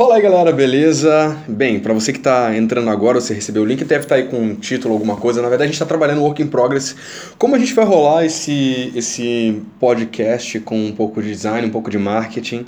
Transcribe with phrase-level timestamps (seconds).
[0.00, 1.36] Fala aí galera, beleza?
[1.46, 4.28] Bem, para você que está entrando agora, você recebeu o link, deve estar tá aí
[4.28, 5.42] com um título, alguma coisa.
[5.42, 6.96] Na verdade, a gente está trabalhando Work in Progress.
[7.36, 11.90] Como a gente vai rolar esse, esse podcast com um pouco de design, um pouco
[11.90, 12.64] de marketing.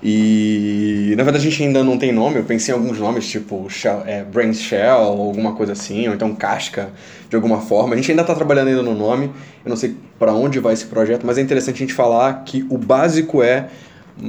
[0.00, 3.68] E na verdade a gente ainda não tem nome, eu pensei em alguns nomes, tipo
[3.68, 6.90] shell, é, Brain Shell, ou alguma coisa assim, ou então Casca,
[7.28, 7.94] de alguma forma.
[7.94, 9.32] A gente ainda está trabalhando ainda no nome,
[9.64, 12.64] eu não sei para onde vai esse projeto, mas é interessante a gente falar que
[12.70, 13.70] o básico é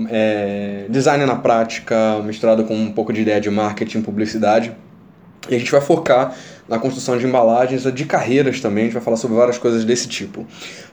[0.09, 4.71] é, design na prática, misturado com um pouco de ideia de marketing, publicidade.
[5.49, 6.35] E a gente vai focar
[6.67, 10.07] na construção de embalagens, de carreiras também, a gente vai falar sobre várias coisas desse
[10.07, 10.45] tipo.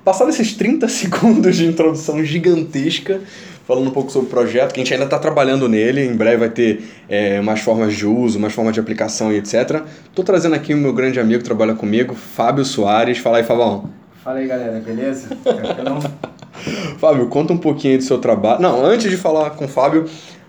[0.04, 3.20] Passados esses 30 segundos de introdução gigantesca,
[3.66, 6.36] falando um pouco sobre o projeto, que a gente ainda está trabalhando nele, em breve
[6.36, 9.82] vai ter é, mais formas de uso, mais formas de aplicação e etc.
[10.06, 13.18] Estou trazendo aqui o meu grande amigo que trabalha comigo, Fábio Soares.
[13.18, 13.90] Fala aí, Fabão.
[14.22, 15.28] Fala aí, galera, beleza?
[16.98, 18.60] Fábio, conta um pouquinho do seu trabalho.
[18.60, 20.06] Não, antes de falar com o Fábio,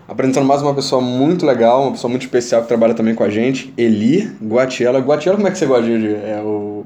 [0.08, 3.30] apresentando mais uma pessoa muito legal, uma pessoa muito especial que trabalha também com a
[3.30, 5.00] gente, Eli Guatiela.
[5.00, 6.14] Guatiela, como é que você gosta de...
[6.14, 6.84] É o...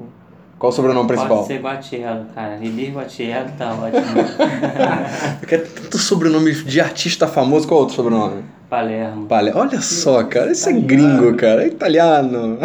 [0.57, 1.37] Qual o sobrenome principal?
[1.37, 2.59] Pode ser Guatiela, cara.
[2.61, 4.23] Eli Guatiela tá ótimo.
[5.39, 7.67] Porque é tanto sobrenome de artista famoso.
[7.67, 8.43] Qual outro sobrenome?
[8.71, 9.25] Palermo.
[9.25, 9.59] Palermo.
[9.59, 12.57] Olha só, cara, esse é gringo, cara, é italiano.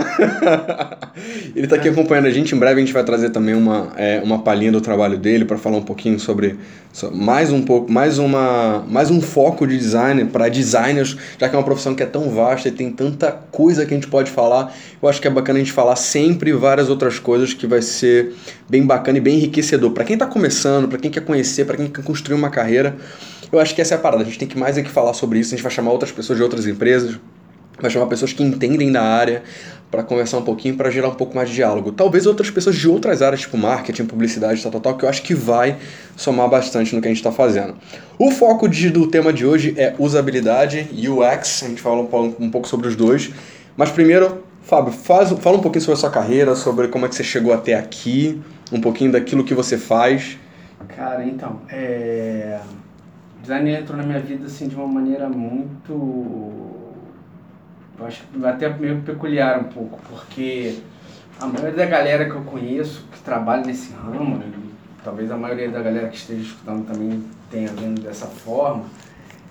[1.53, 2.55] ele tá aqui acompanhando a gente.
[2.55, 5.59] Em breve a gente vai trazer também uma, é, uma palhinha do trabalho dele para
[5.59, 6.57] falar um pouquinho sobre,
[6.93, 11.57] sobre, mais um pouco, mais uma, mais um foco de design para designers, já que
[11.57, 14.31] é uma profissão que é tão vasta e tem tanta coisa que a gente pode
[14.31, 14.73] falar.
[15.03, 18.33] Eu acho que é bacana a gente falar sempre várias outras coisas que vai ser
[18.69, 21.89] bem bacana e bem enriquecedor para quem tá começando, para quem quer conhecer, para quem
[21.89, 22.95] quer construir uma carreira.
[23.53, 24.23] Eu acho que essa é a parada.
[24.23, 25.55] A gente tem que mais é que falar sobre isso.
[25.55, 27.19] A gente vai chamar outras pessoas de outras empresas,
[27.81, 29.43] vai chamar pessoas que entendem da área
[29.91, 31.93] para conversar um pouquinho, para gerar um pouco mais de diálogo.
[31.93, 35.23] Talvez outras pessoas de outras áreas, tipo marketing, publicidade, tal, tal, tal, que eu acho
[35.23, 35.77] que vai
[36.17, 37.77] somar bastante no que a gente está fazendo.
[38.19, 41.63] O foco de, do tema de hoje é usabilidade, UX.
[41.63, 43.31] A gente fala um, um pouco sobre os dois.
[43.77, 47.15] Mas primeiro, Fábio, faz, fala um pouquinho sobre a sua carreira, sobre como é que
[47.15, 48.41] você chegou até aqui,
[48.73, 50.37] um pouquinho daquilo que você faz.
[50.89, 52.59] Cara, então, é
[53.47, 55.93] design entrou na minha vida assim de uma maneira muito
[57.99, 60.81] eu acho até meio peculiar um pouco porque
[61.41, 64.43] a maioria da galera que eu conheço que trabalha nesse ramo
[65.05, 68.85] talvez a maioria da galera que esteja escutando também tenha vendo dessa forma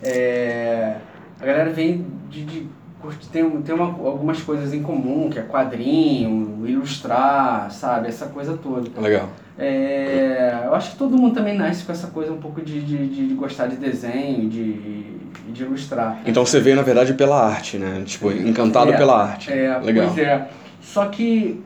[0.04, 0.98] é,
[1.40, 2.68] a galera vem de, de
[3.32, 9.00] tem, tem uma, algumas coisas em comum que é quadrinho ilustrar sabe essa coisa toda.
[9.00, 12.82] Legal é, eu acho que todo mundo também nasce com essa coisa um pouco de,
[12.82, 14.74] de, de gostar de desenho, de,
[15.50, 16.22] de ilustrar.
[16.26, 18.04] Então você veio, na verdade, pela arte, né?
[18.06, 19.52] Tipo, encantado é, pela arte.
[19.52, 20.08] É, Legal.
[20.08, 20.50] Pois é.
[20.82, 21.64] Só que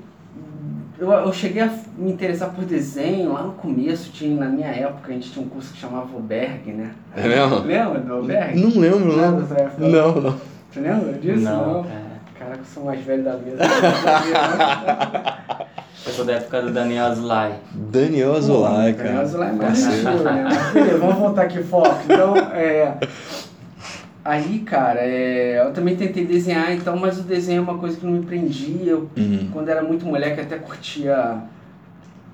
[0.99, 5.09] eu, eu cheguei a me interessar por desenho lá no começo, tinha, na minha época
[5.09, 6.91] a gente tinha um curso que chamava Alberg, né?
[7.15, 7.61] É mesmo?
[7.61, 8.59] Lembra do Alberg?
[8.59, 9.31] Não lembro, não.
[9.31, 9.47] Não,
[9.79, 10.21] não.
[10.21, 10.35] não.
[10.69, 11.41] Você lembra disso?
[11.41, 11.83] Não.
[11.83, 11.89] não?
[11.89, 12.19] É.
[12.37, 13.57] Caraca, eu sou mais velho da mesa.
[16.05, 17.53] Eu sou da época do Daniel Azulay.
[17.73, 19.07] Daniel Azulay, cara.
[19.09, 19.53] Daniel Azulay é
[20.33, 20.49] né?
[20.99, 21.95] Vamos voltar aqui foco.
[22.05, 22.93] Então, é...
[24.23, 25.61] Aí, cara, é...
[25.65, 28.91] eu também tentei desenhar, então, mas o desenho é uma coisa que não me prendia.
[28.91, 29.49] Eu, Uhum.
[29.51, 31.37] quando era muito moleque, até curtia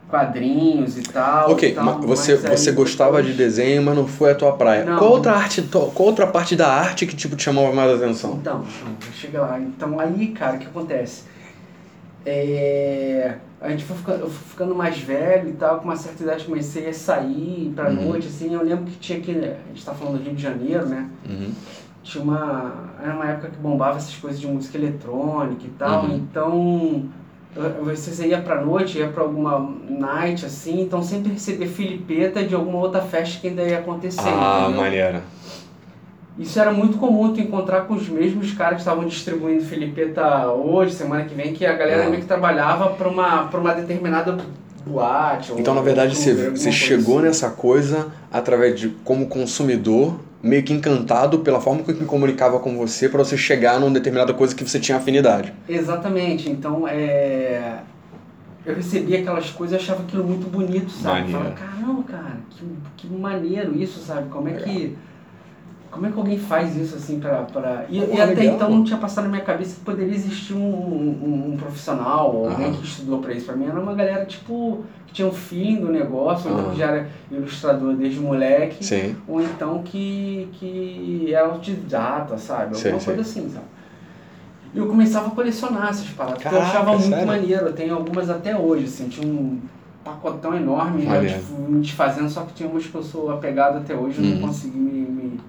[0.10, 1.52] quadrinhos e tal.
[1.52, 4.32] Ok, e tal, mas você, mas aí você gostava de depois- desenho, mas não foi
[4.32, 4.86] a tua praia.
[4.86, 4.98] Não.
[5.00, 8.38] Qual outra arte, qual outra parte da arte que tipo te chamava mais atenção?
[8.40, 9.60] Então, então, chega lá.
[9.60, 11.24] Então aí, cara, o que acontece?
[12.26, 16.24] É, a gente foi ficando, eu fui ficando mais velho e tal, com uma certa
[16.24, 18.10] idade comecei a sair pra Uhum.
[18.10, 20.86] noite, assim, eu lembro que tinha aqui, a gente tá falando do Rio de Janeiro,
[20.88, 21.10] né?
[21.28, 21.52] Uhum.
[22.04, 22.74] Tinha uma.
[23.02, 26.16] Era uma época que bombava essas coisas de música eletrônica e tal, Uhum.
[26.16, 27.04] então
[27.84, 32.80] você ia pra noite, ia pra alguma night, assim, então sempre recebia filipeta de alguma
[32.80, 34.22] outra festa que ainda ia acontecer.
[34.28, 34.82] Ah, entendeu?
[34.82, 35.24] maneira.
[36.38, 40.94] Isso era muito comum tu encontrar com os mesmos caras que estavam distribuindo Filipeta hoje,
[40.94, 42.10] semana que vem, que a galera Ah.
[42.10, 44.38] meio que trabalhava para uma, pra uma determinada
[44.86, 45.54] boate.
[45.58, 47.28] Então, na verdade, você, você chegou assim.
[47.28, 53.08] nessa coisa através de, como consumidor, meio que encantado pela forma que comunicava com você
[53.08, 55.54] para você chegar numa determinada coisa que você tinha afinidade.
[55.68, 56.50] Exatamente.
[56.50, 57.80] Então, é...
[58.66, 61.32] eu recebia aquelas coisas e achava aquilo muito bonito, sabe?
[61.32, 61.40] Maneiro.
[61.40, 62.66] Falava, caramba, cara, que,
[62.98, 64.28] que maneiro isso, sabe?
[64.30, 64.98] Como é que...
[65.96, 67.44] Como é que alguém faz isso assim pra.
[67.44, 67.86] pra...
[67.90, 71.52] E, e até então não tinha passado na minha cabeça que poderia existir um, um,
[71.54, 73.46] um profissional, ou alguém que estudou pra isso.
[73.46, 76.78] Pra mim era uma galera tipo que tinha um feeling do negócio, ou então que
[76.80, 79.16] já era ilustrador desde moleque, Sim.
[79.26, 82.76] ou então que, que era autodidata, sabe?
[82.76, 83.16] Alguma sei.
[83.16, 83.66] coisa assim, sabe?
[84.74, 87.26] E eu começava a colecionar essas paradas, porque eu Caraca, achava muito sério?
[87.28, 87.66] maneiro.
[87.68, 89.62] Eu tenho algumas até hoje, assim, tinha um
[90.04, 91.40] pacotão enorme, já Maneiro.
[91.40, 94.40] tipo, me desfazendo, só que tinha umas que eu sou apegado até hoje, eu Uhum.
[94.42, 95.40] não consegui me, me,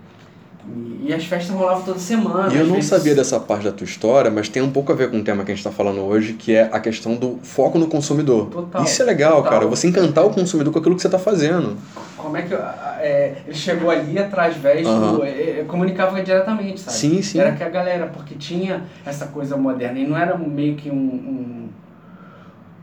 [1.05, 2.53] E, as festas rolavam toda semana.
[2.53, 4.95] E eu não vezes- sabia dessa parte da tua história, mas tem um pouco a
[4.95, 7.39] ver com o tema que a gente está falando hoje, que é a questão do
[7.45, 8.47] foco no consumidor.
[8.47, 9.53] Total, Isso é legal, total.
[9.53, 9.67] cara.
[9.69, 11.77] Você encantar o consumidor com aquilo que você está fazendo.
[12.17, 15.17] Como é que a- é, ele chegou ali através Aham.
[15.19, 15.25] do.
[15.25, 16.97] é, comunicava diretamente, sabe?
[16.97, 17.39] Sim, sim.
[17.39, 20.95] Era que a galera, porque tinha essa coisa moderna e não era meio que um.
[20.95, 21.69] um-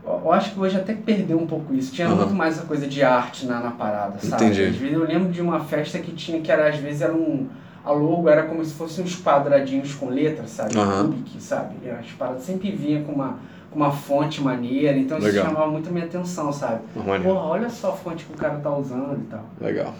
[0.06, 1.92] eu acho que hoje até perdeu um pouco isso.
[1.92, 2.16] Tinha Aham.
[2.16, 4.44] muito mais essa coisa de arte na, na parada, sabe?
[4.44, 4.64] Entendi.
[4.64, 7.46] Às vezes eu lembro de uma festa que tinha, que era, às vezes era um.
[7.84, 10.78] A logo era como se fossem uns quadradinhos com letras, sabe?
[10.78, 11.06] Aham.
[11.08, 11.74] Cubic, sabe?
[11.90, 13.38] As paradas sempre vinham com uma,
[13.70, 15.46] com uma fonte maneira, então isso Legal.
[15.46, 16.80] chamava muito a minha atenção, sabe?
[16.96, 17.34] Uma maneira.
[17.34, 19.44] Porra, olha só a fonte que o cara tá usando e tal.
[19.60, 19.94] Legal.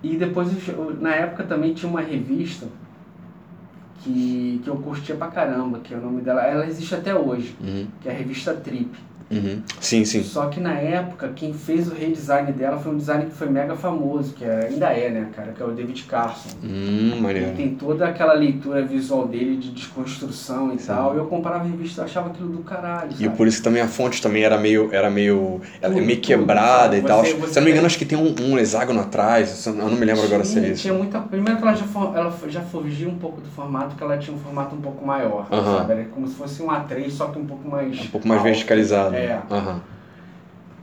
[0.00, 0.48] E depois,
[1.00, 2.66] na época também tinha uma revista
[4.00, 7.56] que, que eu curtia pra caramba, que é o nome dela, ela existe até hoje,
[7.60, 7.86] Uhum.
[8.00, 8.90] que é a revista Trip.
[9.30, 9.62] Uhum.
[9.80, 10.22] Sim, sim.
[10.22, 13.74] Só que na época, quem fez o redesign dela foi um design que foi mega
[13.76, 16.48] famoso, que é- ainda é, né, cara, que é o David Carson.
[16.64, 17.56] Hum, Ele maneiro.
[17.56, 21.14] tem toda aquela leitura visual dele de desconstrução e tal.
[21.14, 23.10] E eu comprava a revista e achava aquilo do caralho.
[23.12, 23.36] E sabe?
[23.36, 26.18] por isso que também a fonte também era meio, era meio, ela é Tudo, meio
[26.20, 27.08] tudo, quebrada e sabe?
[27.08, 27.20] tal.
[27.20, 29.66] Você- Se eu você não me engano, acho que tem um, um hexágono atrás.
[29.66, 30.82] Eu não me lembro agora se é Tinha- isso.
[30.82, 31.20] Tinha muita.
[31.20, 34.34] Primeiro que ela já, for- ela já fugia um pouco do formato, que ela tinha
[34.34, 35.46] um formato um pouco maior.
[35.50, 35.92] Sabe?
[35.92, 38.00] Era como se fosse um A3, só que um pouco mais.
[38.00, 38.48] Um pouco mais alto.
[38.50, 39.14] verticalizado.
[39.14, 39.17] É.
[39.50, 39.80] Aham.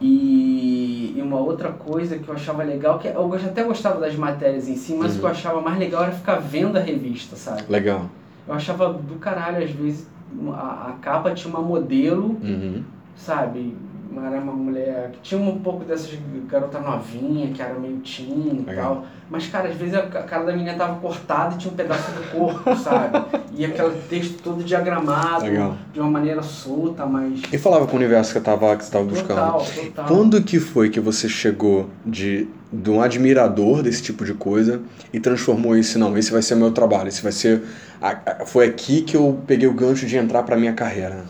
[0.01, 4.67] E, e uma outra coisa que eu achava legal, que eu até gostava das matérias
[4.67, 5.17] em si, mas Uhum.
[5.17, 7.63] o que eu achava mais legal era ficar vendo a revista, sabe?
[7.69, 8.05] Legal.
[8.47, 10.07] Eu achava do caralho, às vezes,
[10.53, 12.83] a, a capa tinha uma modelo, Uhum.
[13.15, 13.75] sabe?
[14.23, 16.17] Era uma mulher que tinha um pouco dessas
[16.47, 18.95] garota novinha, que era meio teen e Legal.
[18.95, 19.05] tal.
[19.29, 22.11] Mas, cara, às vezes a ca- cara da menina tava cortada e tinha um pedaço
[22.11, 23.25] do corpo, sabe?
[23.57, 25.75] E aquele texto todo diagramado, Legal.
[25.91, 27.41] de uma maneira solta, mas.
[27.51, 29.35] E falava com o universo que, tava, que você estava buscando.
[29.53, 30.05] Total, total.
[30.07, 35.19] Quando que foi que você chegou de, de um admirador desse tipo de coisa e
[35.19, 37.63] transformou isso, não, esse vai ser meu trabalho, esse vai ser...
[38.01, 41.25] a- a- foi aqui que eu peguei o gancho de entrar pra minha carreira.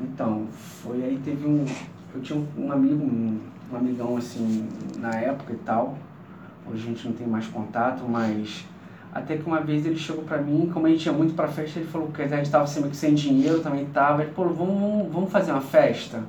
[0.00, 0.44] Então,
[0.82, 1.64] foi aí teve um.
[2.14, 3.40] Eu tinha um, amigo, um,
[3.72, 4.68] um amigão assim,
[4.98, 5.96] na época e tal.
[6.70, 8.64] Hoje a gente não tem mais contato, mas
[9.12, 11.78] até que uma vez ele chegou pra mim, como a gente ia muito pra festa,
[11.78, 14.22] ele falou que a gente tava sempre sem dinheiro, também tava.
[14.22, 16.22] Ele falou, vamos, vamos, fazer uma festa?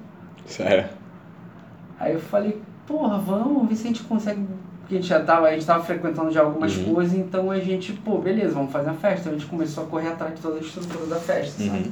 [0.46, 0.90] Sério.
[2.00, 4.46] Aí eu falei, porra, vamos ver se a gente consegue.
[4.82, 6.94] Porque a gente já tava, a gente tava frequentando já algumas Uhum.
[6.96, 9.22] coisas, então a gente, pô, beleza, vamos fazer uma festa.
[9.22, 11.78] Então a gente começou a correr atrás de toda a estrutura da festa, sabe?
[11.78, 11.92] Uhum.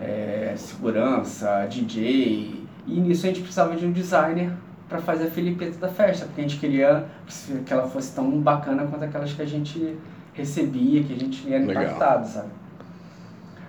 [0.00, 2.63] é, segurança, DJ.
[2.86, 4.52] E nisso a gente precisava de um designer
[4.88, 7.06] para fazer a filipeta da festa, porque a gente queria
[7.64, 9.96] que ela fosse tão bacana quanto aquelas que a gente
[10.32, 11.84] recebia, que a gente era Legal.
[11.84, 12.48] impactado, sabe?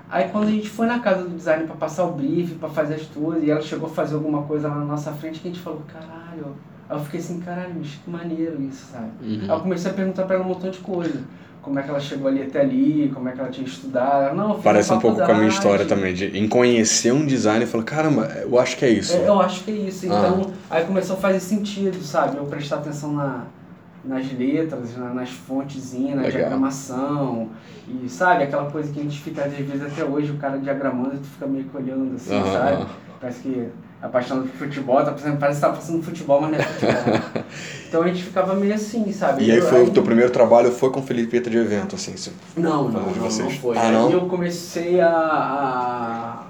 [0.09, 2.95] Aí quando a gente foi na casa do designer para passar o brief, para fazer
[2.95, 5.51] as coisas, e ela chegou a fazer alguma coisa lá na nossa frente, que a
[5.51, 6.55] gente falou, caralho.
[6.87, 9.09] Aí eu fiquei assim, caralho, bicho, que maneiro isso, sabe?
[9.21, 9.41] Uhum.
[9.41, 11.23] Aí eu comecei a perguntar pra ela um montão de coisa.
[11.65, 14.35] Como é que ela chegou ali até ali, como é que ela tinha estudado.
[14.35, 17.67] Não, Parece um pouco com a minha história também, de em conhecer um design e
[17.67, 19.15] falar, caramba, eu acho que é isso.
[19.17, 20.05] É, eu acho que é isso.
[20.05, 20.15] Ah.
[20.15, 22.37] Então, aí começou a fazer sentido, sabe?
[22.37, 23.45] Eu prestar atenção na,
[24.03, 26.37] nas letras, na- nas fontezinhas, na Legal.
[26.39, 27.49] diagramação.
[27.87, 31.15] E sabe, aquela coisa que a gente fica, às vezes, até hoje, o cara diagramando
[31.15, 32.85] e tu fica meio que olhando assim, sabe?
[33.19, 33.67] Parece que
[34.01, 37.43] apaixonado por futebol, tá pensando, parece que tá passando futebol, mas não é futebol.
[37.87, 39.43] então a gente ficava meio assim, sabe?
[39.45, 42.15] E aí Eu- foi o teu primeiro trabalho foi com Felipeta de evento, assim.
[42.15, 43.77] você- Não, não, não, não foi.
[43.77, 44.11] Ah, aí não?
[44.11, 46.43] eu comecei a, a,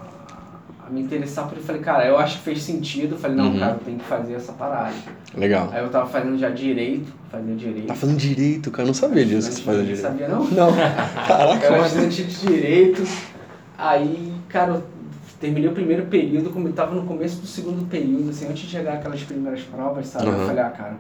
[0.88, 1.66] a me interessar por ele.
[1.66, 3.18] Falei, cara, eu acho que fez sentido.
[3.18, 3.60] Falei, não, Uhum.
[3.60, 4.94] cara, eu tenho que fazer essa parada.
[5.36, 5.70] Legal.
[5.72, 7.88] Aí eu tava fazendo já direito, fazia direito.
[7.88, 8.84] Tá fazendo direito, cara.
[8.84, 10.02] Eu não sabia disso que você fazia Não direito.
[10.02, 10.44] sabia não?
[10.46, 10.70] Não.
[10.76, 12.16] Eu Caraca, era mas...
[12.16, 13.04] de direito.
[13.78, 14.84] Aí, cara, eu
[15.46, 18.68] terminei o primeiro período, como eu tava no começo do segundo período, assim, antes de
[18.70, 20.28] chegar aquelas primeiras provas, sabe?
[20.28, 20.40] Uhum.
[20.42, 20.94] Eu falei, ah, cara,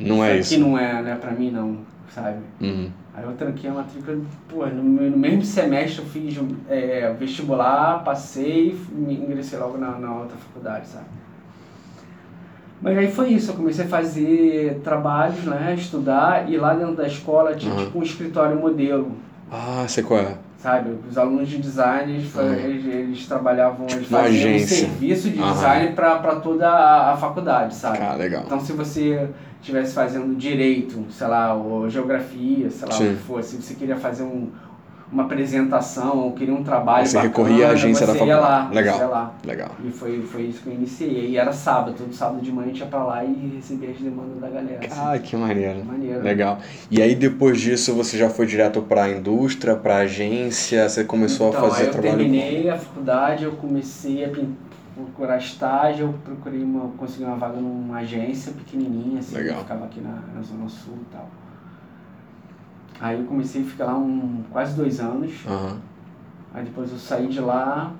[0.00, 0.58] Não é aqui isso.
[0.60, 1.78] não é, não é pra mim não,
[2.14, 2.38] sabe?
[2.60, 2.90] Uhum.
[3.14, 8.70] Aí eu tranquei a matrícula, pô, no, no mesmo semestre eu fiz é, vestibular, passei
[8.90, 11.06] e me ingressei logo na, na outra faculdade, sabe?
[12.80, 17.06] Mas aí foi isso, eu comecei a fazer trabalhos, né, estudar, e lá dentro da
[17.08, 17.84] escola tinha Uhum.
[17.86, 19.10] tipo um escritório modelo,
[19.50, 20.36] Ah, sei qual é.
[20.58, 20.98] Sabe?
[21.08, 22.52] Os alunos de design, eles, Uhum.
[22.52, 25.52] eles, eles trabalhavam, eles faziam um serviço de Aham.
[25.52, 27.98] design para toda a, a faculdade, sabe?
[27.98, 28.42] Cara, legal.
[28.44, 29.28] Então, se você
[29.60, 33.12] estivesse fazendo direito, sei lá, ou geografia, sei lá, Sim.
[33.12, 34.50] o que fosse, se você queria fazer um,
[35.10, 38.74] uma apresentação ou queria um trabalho Você bacana, recorria à agência da ia lá, faculdade.
[38.74, 39.10] Legal.
[39.10, 39.34] Lá.
[39.44, 39.70] Legal.
[39.82, 41.30] E foi, foi isso que eu iniciei.
[41.30, 43.96] E era sábado, todo sábado de manhã a gente ia pra lá e recebia as
[43.98, 44.80] demandas da galera.
[44.84, 45.00] assim.
[45.00, 45.84] Ah, que maneiro.
[45.84, 46.22] Maneiro.
[46.22, 46.58] Legal.
[46.90, 51.64] E aí depois disso você já foi direto pra indústria, pra agência, você começou então,
[51.64, 52.16] a fazer aí eu trabalho.
[52.18, 54.30] terminei a faculdade, eu comecei a
[54.94, 59.56] procurar estágio, eu procurei uma, consegui uma vaga numa agência pequenininha, assim, Legal.
[59.56, 61.28] que ficava aqui na, na Zona Sul e tal.
[63.00, 65.32] Aí eu comecei a ficar lá um, quase dois anos.
[65.46, 65.76] Aham.
[66.54, 67.92] Aí depois eu saí de lá,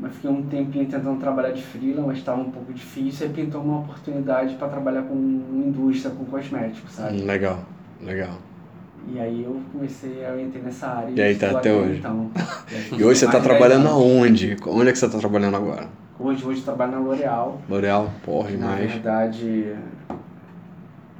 [0.00, 3.26] mas fiquei um tempinho tentando trabalhar de freela, mas estava um pouco difícil.
[3.26, 7.20] Aí pintou uma oportunidade para trabalhar com indústria, com cosméticos, sabe?
[7.22, 7.60] Hum, Legal,
[8.00, 8.38] legal.
[9.12, 11.10] E aí eu comecei, eu entrei nessa área.
[11.10, 11.98] E aí tá até hoje?
[11.98, 12.30] Então.
[12.98, 14.56] E hoje você tá dez trabalhando aonde?
[14.66, 15.88] Onde é que você tá trabalhando agora?
[16.18, 17.60] Hoje, hoje eu trabalho na L'Oréal.
[17.68, 18.10] L'Oreal?
[18.24, 18.92] Porra, que Na demais.
[18.92, 19.74] verdade,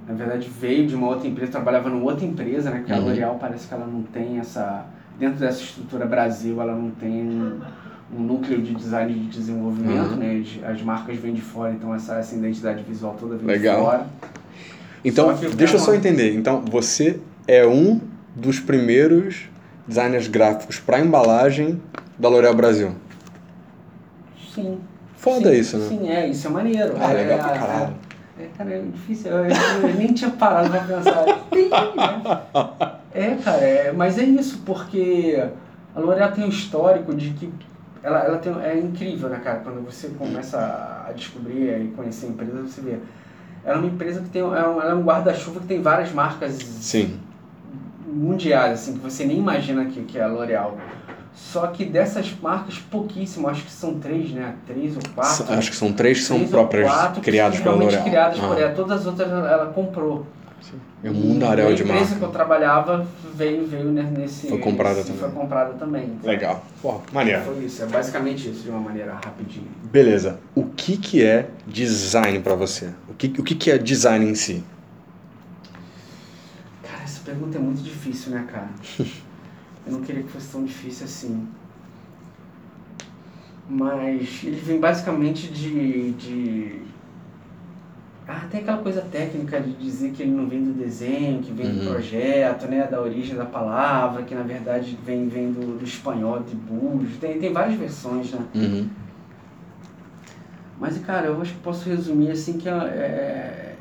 [0.08, 2.78] na verdade veio de uma outra empresa, trabalhava numa outra empresa, né?
[2.78, 3.04] Porque a Uhum.
[3.06, 4.84] L'Oréal parece que ela não tem essa
[5.18, 7.60] dentro dessa estrutura Brasil, ela não tem um,
[8.16, 10.16] um núcleo de design e de desenvolvimento, Uhum.
[10.16, 10.42] né?
[10.64, 13.76] As- As marcas vêm de fora, então essa, essa identidade visual toda vem Legal.
[13.78, 14.06] de fora.
[15.04, 16.34] Então, Só que deixa eu só entender.
[16.34, 18.00] Então, você é um
[18.34, 19.48] dos primeiros
[19.86, 21.80] designers gráficos para embalagem
[22.18, 22.92] da L'Oréal Brasil.
[24.54, 24.78] Sim.
[25.16, 25.88] Foda Sim, isso, né?
[25.88, 26.94] Sim, é, isso é maneiro.
[27.00, 27.84] Ah, é, legal pra é, caralho.
[27.84, 28.11] É,
[28.56, 29.30] cara, é difícil.
[29.30, 31.24] Eu, eu- eu nem tinha parado pra pensar.
[31.50, 32.42] Tem, né?
[33.14, 35.42] É, cara, é, mas é isso, porque
[35.94, 37.52] a L'Oréal tem um histórico de que
[38.02, 39.60] ela, ela tem, é incrível, né, cara?
[39.60, 40.58] Quando você começa
[41.08, 42.96] a descobrir e conhecer a empresa, você vê.
[43.64, 44.42] Ela é uma empresa que tem.
[44.42, 47.20] É um- ela é um guarda-chuva que tem várias marcas Sim.
[48.06, 50.76] mundiais, assim, que você nem imagina que, que é a L'Oréal.
[51.34, 54.54] Só que dessas marcas, pouquíssimo, acho que são três, né?
[54.66, 55.52] Três ou quatro.
[55.52, 58.04] Acho que são três que são próprias, quatro criadas são pela L'Oréal.
[58.04, 58.74] criadas por Ah, ela.
[58.74, 60.26] Todas as outras ela, comprou.
[61.02, 62.16] É um mundaréu de a empresa marca.
[62.18, 64.46] que eu trabalhava veio, veio ne- nesse...
[64.46, 65.20] Foi comprada nesse- também.
[65.20, 66.12] Foi comprada também.
[66.22, 66.64] Legal.
[66.80, 67.42] Porra, maneiro.
[67.42, 69.66] Foi isso, é basicamente isso, de uma maneira rapidinha.
[69.82, 70.38] Beleza.
[70.54, 72.90] O que que é design pra você?
[73.08, 74.62] O que, o que que é design em si?
[76.82, 78.68] Cara, essa pergunta é muito difícil, né, cara?
[79.86, 81.46] Eu não queria que fosse tão difícil assim.
[83.68, 86.12] Mas ele vem basicamente de.
[86.12, 86.82] de...
[88.26, 91.66] Ah, tem aquela coisa técnica de dizer que ele não vem do desenho, que vem
[91.66, 91.78] Uhum.
[91.78, 92.86] do projeto, né?
[92.86, 97.18] Da origem da palavra, que na verdade vem, vem do, do espanhol, de bujo.
[97.20, 98.40] Tem, tem várias versões, né?
[98.54, 98.88] Uhum.
[100.78, 103.76] Mas, cara, eu acho que posso resumir assim que é, é,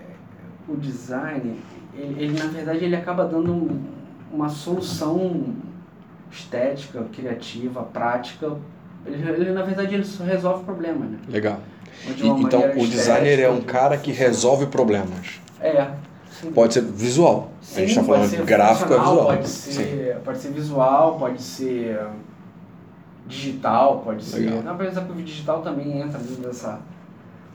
[0.68, 1.58] o design,
[1.96, 3.80] ele, ele, na verdade ele acaba dando um-
[4.32, 5.54] uma solução
[6.32, 8.54] estética, criativa, prática.
[9.06, 11.18] Ele, ele, na verdade ele só resolve problema, né?
[11.28, 11.60] Legal.
[12.08, 15.40] E- então, o designer é um cara que resolve problemas.
[15.60, 15.88] É.
[16.32, 16.52] sim.
[16.52, 17.52] Pode ser visual.
[17.76, 19.26] a gente Sim, tá pode falando ser de gráfico, é visual.
[19.26, 19.72] Pode Sim.
[19.72, 22.00] ser, pode ser visual, pode ser
[23.28, 24.40] digital, pode ser.
[24.40, 24.64] Legal.
[24.64, 26.80] Na verdade, o digital também entra dentro dessa,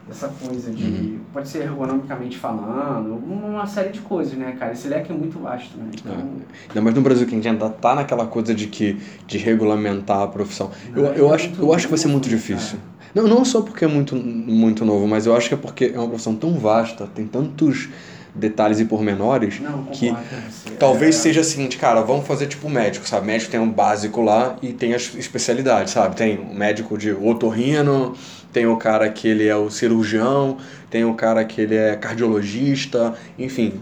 [0.07, 0.85] dessa coisa de.
[0.85, 1.19] Uhum.
[1.33, 4.73] Pode ser ergonomicamente falando, uma série de coisas, né, cara?
[4.73, 5.87] Esse leque é muito vasto, né?
[5.93, 6.15] Então,
[6.69, 10.23] Ainda mais no Brasil, que a gente ainda tá naquela coisa de que de regulamentar
[10.23, 10.71] a profissão.
[10.95, 12.79] Eu, Não, eu, é acho, muito eu acho que vai ser muito novo, difícil.
[13.15, 15.99] Não, não só porque é muito, muito novo, mas eu acho que é porque é
[15.99, 17.89] uma profissão tão vasta, tem tantos
[18.37, 20.71] detalhes e pormenores, não, que você.
[20.79, 23.27] talvez É, seja o seguinte, cara, vamos fazer tipo médico, sabe?
[23.27, 26.17] Médico tem um básico lá e tem as especialidades, sabe?
[26.17, 28.15] Tem o médico de otorrino,
[28.53, 30.59] tem o cara que ele é o cirurgião,
[30.91, 33.81] tem o cara que ele é cardiologista, enfim.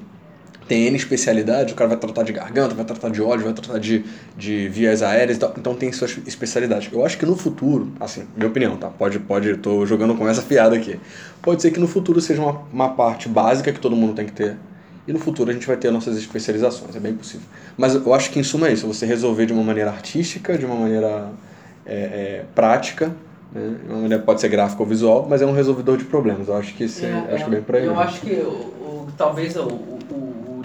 [0.67, 3.79] Tem N especialidades, o cara vai tratar de garganta, vai tratar de óleo, vai tratar
[3.79, 4.05] de,
[4.37, 5.53] de vias aéreas e tal.
[5.59, 6.91] Então tem suas especialidades.
[6.93, 8.89] Eu acho que no futuro, assim, minha opinião, tá?
[8.89, 10.99] Pode, pode, tô jogando com essa piada aqui.
[11.43, 14.33] Pode ser que no futuro seja uma, uma parte básica que todo mundo tem que
[14.33, 14.57] ter.
[15.07, 17.47] E no futuro a gente vai ter nossas especializações, é bem possível.
[17.77, 20.65] Mas eu acho que em suma é isso, você resolver de uma maneira artística, de
[20.65, 21.29] uma maneira
[21.85, 23.09] é, é, prática,
[23.53, 23.75] né?
[23.85, 26.49] De uma maneira pode ser gráfica ou visual, mas é um resolvedor de problemas.
[26.49, 27.55] Eu acho que esse, É, acho que é.
[27.55, 27.79] bem pra.
[27.79, 29.69] Eu acho que o, o- talvez o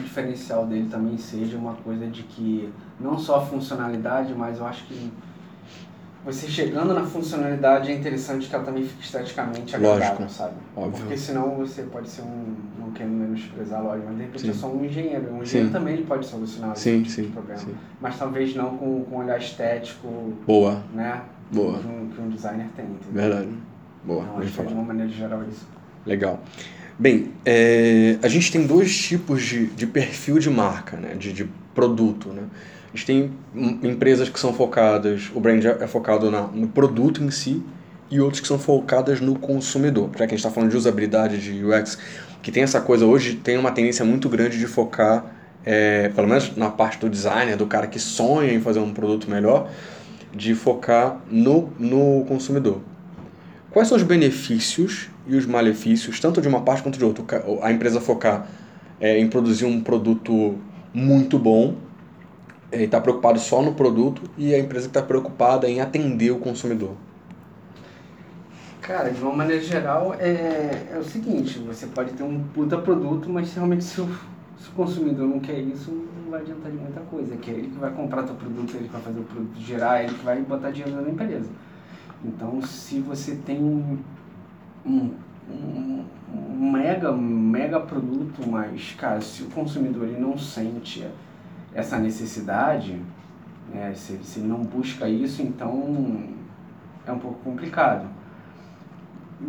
[0.10, 4.86] diferencial dele também seja uma coisa de que não só a funcionalidade, mas eu acho
[4.86, 5.12] que
[6.26, 10.30] você chegando na funcionalidade é interessante que ela também fique esteticamente agradável, Lógico.
[10.30, 10.54] sabe?
[10.76, 11.00] Óbvio.
[11.00, 14.50] Porque senão você pode ser um, não quero menosprezar, lógico, mas de repente Sim.
[14.50, 15.34] é só um engenheiro.
[15.34, 15.72] Um engenheiro Sim.
[15.72, 17.60] também ele pode solucionar Sim, esse tipo de sim, problema.
[17.60, 17.76] sim.
[18.02, 21.22] Mas talvez não com, com um olhar estético, Boa, né?
[21.52, 21.80] boa.
[21.80, 23.14] Que um, que um designer tem, entendeu?
[23.14, 23.50] Verdade.
[24.04, 24.74] Boa, Então, acho que de falado.
[24.74, 25.66] uma maneira geral isso.
[26.06, 26.40] Legal.
[27.02, 31.16] Bem, é, a gente tem dois tipos de, de perfil de marca, né?
[31.16, 32.28] de, de produto.
[32.28, 32.44] Né?
[32.94, 33.32] A gente tem
[33.82, 37.64] empresas que são focadas, o brand é focado na, no produto em si,
[38.12, 40.10] e outros que são focadas no consumidor.
[40.12, 41.98] Já que a gente está falando de usabilidade, de UX,
[42.42, 45.26] que tem essa coisa hoje, tem uma tendência muito grande de focar,
[45.64, 49.30] é, pelo menos na parte do designer, do cara que sonha em fazer um produto
[49.30, 49.70] melhor,
[50.36, 52.82] de focar no, no consumidor.
[53.72, 57.24] Quais são os benefícios e os malefícios, tanto de uma parte quanto de outra?
[57.62, 58.48] A empresa focar
[59.00, 60.58] é, em produzir um produto
[60.94, 61.76] muito bom
[62.72, 66.32] é, e está preocupado só no produto, e a empresa que está preocupada em atender
[66.32, 66.96] o consumidor.
[68.82, 73.30] Cara, de uma maneira geral, é, é o seguinte, você pode ter um puta produto,
[73.30, 74.08] mas realmente se o,
[74.58, 77.68] se o consumidor não quer isso, não vai adiantar de muita coisa, que é ele
[77.68, 80.42] que vai comprar teu produto, ele que vai fazer o produto girar, ele que vai
[80.42, 81.50] botar dinheiro na empresa.
[82.26, 84.00] Então, se você tem um,
[84.86, 85.12] um,
[85.50, 91.06] um, um mega, mega produto, mas, cara, se o consumidor ele não sente
[91.74, 93.00] essa necessidade,
[93.74, 96.24] né, se, se ele não busca isso, então
[97.06, 98.08] é um pouco complicado.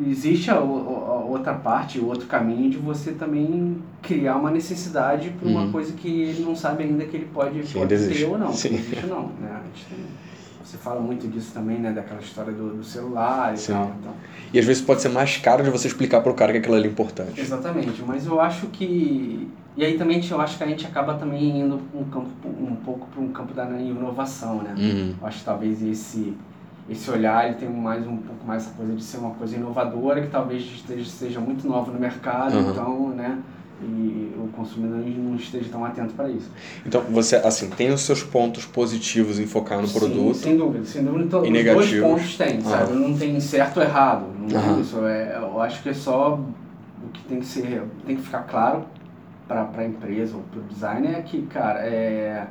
[0.07, 5.49] Existe a, a, outra parte, o outro caminho de você também criar uma necessidade para
[5.49, 5.73] uma Uhum.
[5.73, 8.53] coisa que ele não sabe ainda que ele pode, pode ter ou não.
[8.53, 8.69] Sim.
[8.69, 9.51] Que existe não, né?
[9.61, 10.07] A gente tem-
[10.63, 11.93] você fala muito disso também, né?
[11.93, 13.73] Daquela história do, do celular e Sim.
[13.73, 13.93] tal.
[13.99, 14.13] Então.
[14.53, 16.89] E às vezes pode ser mais caro de você explicar pro cara que aquilo ali
[16.89, 17.41] é importante.
[17.41, 19.49] Exatamente, mas eu acho que.
[19.77, 23.07] E aí também eu acho que a gente acaba também indo um, campo, um pouco
[23.07, 24.75] para um campo da inovação, né?
[24.77, 25.15] Uhum.
[25.21, 26.37] Eu acho que talvez esse,
[26.89, 30.21] esse olhar ele tem mais um pouco mais essa coisa de ser uma coisa inovadora
[30.21, 32.71] que talvez esteja, seja muito nova no mercado, Uhum.
[32.71, 33.39] então, né?
[33.83, 36.51] E o consumidor não esteja tão atento para isso.
[36.85, 40.35] Então, você, assim, tem os seus pontos positivos em focar no Sim, produto.
[40.37, 41.25] sem dúvida, sem dúvida.
[41.25, 41.91] Então, E os negativos.
[42.01, 42.93] dois pontos tem, sabe?
[42.93, 44.99] Não tem certo ou errado, não tem isso.
[45.05, 48.85] É, eu acho que é só o que tem que ser, tem que ficar claro
[49.49, 52.47] para a empresa ou para o designer é que, cara, é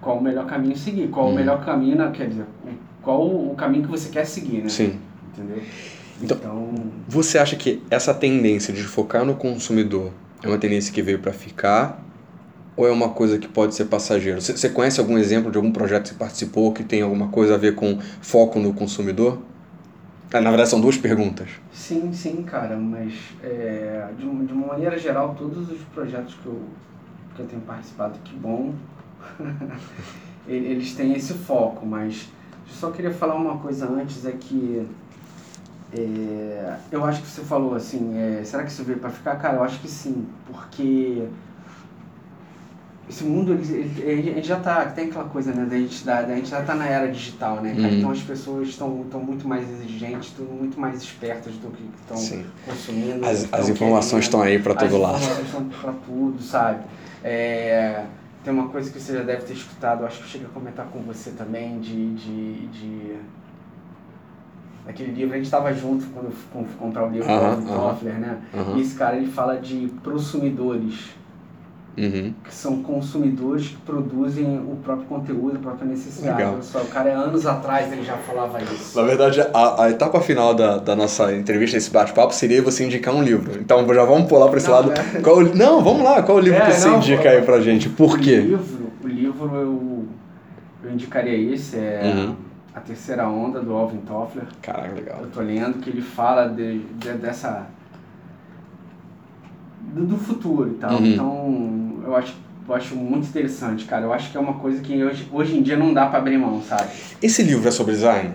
[0.00, 1.32] qual o melhor caminho a seguir, qual Hum.
[1.32, 2.44] o melhor caminho, quer dizer,
[3.02, 4.68] qual o caminho que você quer seguir, né?
[4.68, 4.98] Sim.
[5.36, 5.58] Entendeu?
[6.22, 6.70] Então- Então,
[7.08, 10.12] Você acha que essa tendência de focar no consumidor
[10.42, 11.98] é uma tendência que veio para ficar
[12.76, 14.40] ou é uma coisa que pode ser passageira?
[14.40, 17.58] Você, conhece algum exemplo de algum projeto que você participou que tem alguma coisa a
[17.58, 19.38] ver com foco no consumidor?
[20.32, 21.48] Ah, Na verdade, são duas perguntas.
[21.74, 26.58] sim, sim, cara, mas é, de, de uma maneira geral, todos os projetos que eu,
[27.36, 28.72] que eu tenho participado, que bom,
[30.48, 32.28] ele- eles têm esse foco, mas
[32.68, 34.86] eu só queria falar uma coisa antes, é que
[35.94, 39.36] é, eu acho que você falou assim, é, será que isso veio para ficar?
[39.36, 41.24] Cara, eu acho que sim, porque
[43.08, 46.22] esse mundo, ele, ele- a gente já tá, tem aquela coisa, né, da gente, da,
[46.22, 47.88] da gente já tá na era digital, né, cara?
[47.88, 47.98] Uhum.
[47.98, 53.26] Então as pessoas estão muito mais exigentes, estão muito mais espertas do que estão consumindo.
[53.26, 55.16] As, as informações estão aí para todo As lado.
[55.18, 56.80] informações estão pra tudo, sabe?
[57.22, 58.04] É,
[58.42, 60.86] tem uma coisa que você já deve ter escutado, acho que eu cheguei a comentar
[60.86, 62.14] com você também, de.
[62.14, 63.16] de, de
[64.86, 67.66] aquele livro, a gente estava junto quando eu fui comprar o livro do.
[67.66, 68.38] Toffler, né?
[68.76, 71.10] E esse cara ele fala de prosumidores,
[71.94, 72.32] Uhum.
[72.42, 76.38] que são consumidores que produzem o próprio conteúdo, a própria necessidade.
[76.38, 76.54] Legal.
[76.54, 78.98] Olha só, o cara anos atrás ele já falava isso.
[78.98, 83.14] Na verdade, a, a etapa final da, da nossa entrevista, esse bate-papo, seria você indicar
[83.14, 83.60] um livro.
[83.60, 84.92] Então já vamos pular para esse Não, lado.
[84.92, 85.20] é.
[85.20, 86.22] Qual, o- não, vamos lá.
[86.22, 87.28] Qual o livro É, que você não, indica pô.
[87.28, 87.90] aí pra gente?
[87.90, 88.36] Por O quê?
[88.40, 90.04] livro, o livro eu,
[90.84, 92.36] eu indicaria esse, é Uhum.
[92.74, 94.46] A Terceira Onda, do Alvin Toffler.
[94.62, 95.18] Caraca, legal.
[95.22, 97.66] Eu tô lendo que ele fala de, de- dessa.
[99.92, 100.92] Do, do futuro e tal.
[100.98, 101.06] Uhum.
[101.06, 102.34] Então, eu acho,
[102.66, 104.04] eu acho muito interessante, cara.
[104.04, 106.38] Eu acho que é uma coisa que hoje, hoje em dia não dá pra abrir
[106.38, 106.88] mão, sabe?
[107.20, 108.32] Esse livro é sobre design?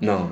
[0.00, 0.30] Não.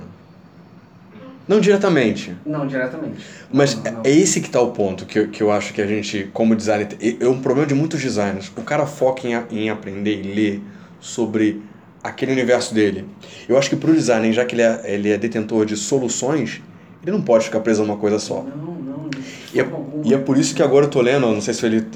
[1.48, 2.34] Não diretamente.
[2.46, 3.18] Não, diretamente.
[3.52, 4.00] Mas Não, não.
[4.04, 6.54] é esse que tá o ponto que, eu- que eu acho que a gente, como
[6.54, 8.50] designer, é um problema de muitos designers.
[8.56, 10.62] O cara foca em, em aprender e ler
[11.04, 11.62] sobre
[12.02, 13.06] aquele universo dele.
[13.46, 16.62] Eu acho que pro designer, já que ele é, ele é detentor de soluções,
[17.02, 18.42] ele não pode ficar preso a uma coisa só.
[18.42, 19.10] Não, não,
[19.54, 19.66] E é,
[20.02, 21.86] e é por isso que agora eu tô lendo, não sei se ele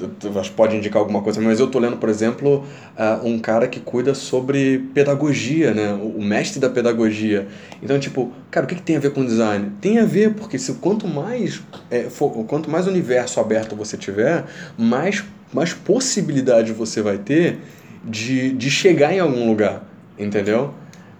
[0.55, 2.63] pode indicar alguma coisa, mas eu tô lendo, por exemplo,
[2.95, 5.93] ah, um cara que cuida sobre pedagogia, né?
[5.93, 7.47] O, o mestre da pedagogia.
[7.81, 9.71] Então, tipo, cara, o que, que tem a ver com design?
[9.81, 14.45] Tem a ver, porque se quanto mais é, for, quanto mais universo aberto você tiver,
[14.77, 17.59] mais, mais possibilidade você vai ter
[18.03, 19.83] de, de chegar em algum lugar,
[20.17, 20.73] entendeu?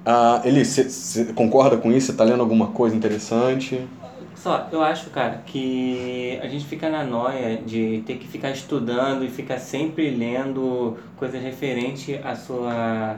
[0.05, 2.07] Ah, Eli, você concorda com isso?
[2.07, 3.87] Você tá lendo alguma coisa interessante?
[4.35, 9.25] Só, eu acho, cara, que a gente fica na noia de ter que ficar estudando
[9.25, 13.17] e ficar sempre lendo coisas referentes à sua,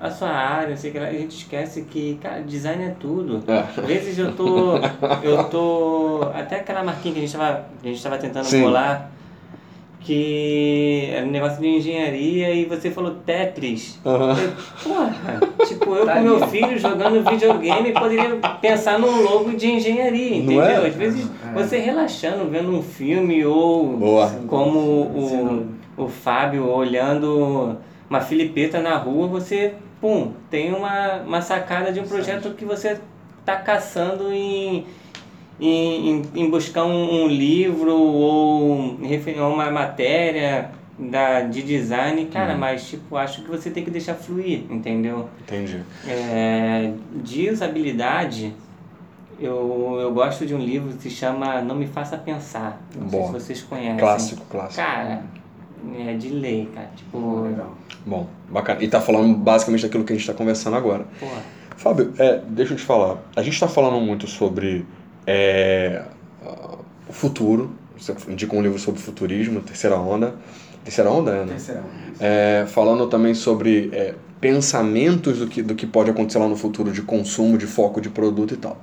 [0.00, 0.96] à sua área, sei que.
[0.96, 3.44] A gente esquece que, cara, design é tudo.
[3.46, 3.58] É.
[3.58, 4.76] Às vezes eu tô.
[5.22, 6.30] Eu tô.
[6.34, 8.62] Até aquela marquinha que a gente tava, a gente tava tentando Sim.
[8.62, 9.12] colar,
[10.08, 14.00] que era um negócio de engenharia e você falou Tetris.
[14.02, 14.18] Eu,
[14.82, 20.30] Porra, tipo, eu Tá com meu filho jogando videogame poderia pensar num logo de engenharia,
[20.30, 20.62] Não entendeu?
[20.62, 20.86] é?
[20.86, 21.52] Às vezes É.
[21.52, 24.28] você relaxando, vendo um filme ou Boa.
[24.46, 25.66] Como o,
[26.04, 27.76] o Fábio olhando
[28.08, 32.98] uma filipeta na rua, você, pum, tem uma, uma sacada de um projeto que você
[33.44, 34.86] tá caçando em,
[35.60, 38.96] em, em, em buscar um, um livro ou
[39.52, 42.58] uma matéria da, de design, cara, Uhum.
[42.60, 45.28] mas tipo, acho que você tem que deixar fluir, entendeu?
[45.42, 45.80] Entendi.
[46.06, 46.92] É,
[47.22, 48.52] de usabilidade,
[49.40, 52.80] eu, eu gosto de um livro que se chama Não Me Faça Pensar.
[52.96, 53.30] Não Bom.
[53.30, 53.96] sei se vocês conhecem.
[53.98, 54.76] Clássico, clássico.
[54.82, 55.22] Cara,
[55.98, 56.90] é de lei, cara.
[56.96, 57.74] Tipo, Legal.
[58.04, 58.82] Bom, bacana.
[58.82, 61.06] E tá falando basicamente daquilo que a gente tá conversando agora.
[61.20, 61.42] porra.
[61.76, 63.18] Fábio, é, deixa eu te falar.
[63.36, 64.84] A gente está falando muito sobre
[65.28, 66.02] é,
[67.06, 67.72] o futuro.
[67.98, 70.34] Você indicou um livro sobre futurismo, Terceira Onda.
[70.82, 71.52] Terceira Onda, né?
[71.52, 71.84] Terceirão.
[72.18, 76.90] É, falando também sobre é, pensamentos do que, do que pode acontecer lá no futuro
[76.90, 78.82] de consumo, de foco de produto e tal.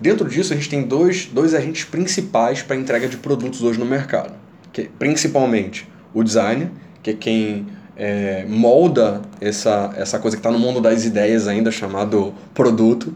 [0.00, 3.80] Dentro disso, a gente tem dois, dois agentes principais para a entrega de produtos hoje
[3.80, 4.34] no mercado.
[4.72, 6.70] Que, é, principalmente o designer,
[7.02, 7.66] que é quem
[8.02, 13.14] é, molda essa, essa coisa que está no mundo das ideias ainda, chamado produto,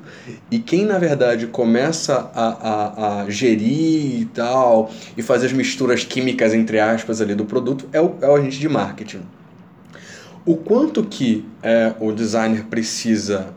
[0.51, 6.05] e quem na verdade começa a, a, a gerir e tal, e fazer as misturas
[6.05, 9.23] químicas, entre aspas, ali do produto, é o, é o agente de marketing.
[10.45, 13.55] O quanto que é, o designer precisa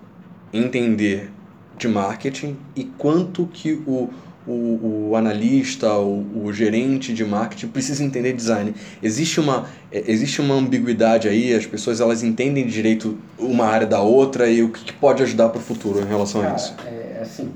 [0.53, 1.29] entender
[1.77, 4.09] de marketing e quanto que o,
[4.47, 8.73] o, o analista, o, o gerente de marketing precisa entender design.
[9.03, 13.99] Existe uma, é, existe uma ambiguidade aí, as pessoas elas entendem direito uma área da
[14.01, 16.75] outra e o que pode ajudar para o futuro em relação a Cara, isso.
[16.85, 17.51] é assim.